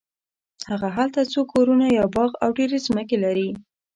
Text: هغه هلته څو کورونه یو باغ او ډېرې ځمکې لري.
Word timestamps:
هغه 0.69 0.89
هلته 0.97 1.19
څو 1.31 1.41
کورونه 1.51 1.85
یو 1.99 2.07
باغ 2.15 2.31
او 2.43 2.49
ډېرې 2.57 2.77
ځمکې 2.87 3.17
لري. 3.25 3.49